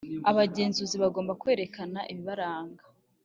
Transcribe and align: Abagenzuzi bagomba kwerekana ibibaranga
Abagenzuzi 0.31 0.95
bagomba 1.03 1.37
kwerekana 1.41 1.99
ibibaranga 2.11 2.83